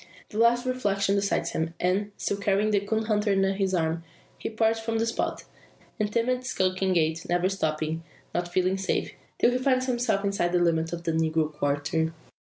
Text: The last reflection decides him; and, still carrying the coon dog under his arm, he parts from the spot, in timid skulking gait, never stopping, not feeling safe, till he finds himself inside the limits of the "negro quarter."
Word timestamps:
The 0.29 0.39
last 0.39 0.65
reflection 0.65 1.13
decides 1.13 1.51
him; 1.51 1.75
and, 1.79 2.11
still 2.17 2.37
carrying 2.37 2.71
the 2.71 2.79
coon 2.79 3.03
dog 3.03 3.27
under 3.27 3.53
his 3.53 3.75
arm, 3.75 4.03
he 4.39 4.49
parts 4.49 4.79
from 4.79 4.97
the 4.97 5.05
spot, 5.05 5.43
in 5.99 6.07
timid 6.07 6.43
skulking 6.43 6.93
gait, 6.93 7.23
never 7.29 7.49
stopping, 7.49 8.01
not 8.33 8.47
feeling 8.51 8.79
safe, 8.79 9.11
till 9.37 9.51
he 9.51 9.59
finds 9.59 9.85
himself 9.85 10.25
inside 10.25 10.53
the 10.53 10.59
limits 10.59 10.91
of 10.91 11.03
the 11.03 11.11
"negro 11.11 11.53
quarter." 11.53 12.13